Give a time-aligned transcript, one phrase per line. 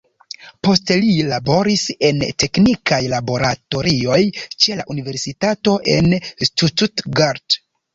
[0.67, 6.15] Poste li laboris en teknikaj laboratorioj ĉe la universitato en
[6.55, 7.65] Stuttgart.